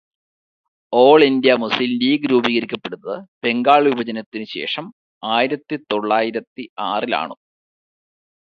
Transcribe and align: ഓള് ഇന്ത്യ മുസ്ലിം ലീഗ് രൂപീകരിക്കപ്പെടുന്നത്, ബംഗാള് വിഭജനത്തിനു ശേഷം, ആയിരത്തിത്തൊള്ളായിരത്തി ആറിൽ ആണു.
ഓള് 0.93 1.25
ഇന്ത്യ 1.25 1.53
മുസ്ലിം 1.53 1.91
ലീഗ് 2.01 2.29
രൂപീകരിക്കപ്പെടുന്നത്, 2.31 3.13
ബംഗാള് 3.43 3.89
വിഭജനത്തിനു 3.89 4.43
ശേഷം, 4.55 4.87
ആയിരത്തിത്തൊള്ളായിരത്തി 5.23 6.65
ആറിൽ 6.79 7.15
ആണു. 7.15 7.35